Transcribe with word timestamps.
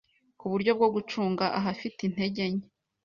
kuburyo 0.39 0.71
bwo 0.77 0.87
gucunga 0.95 1.45
ahafite 1.59 1.99
intege 2.03 2.43
nke 2.53 2.67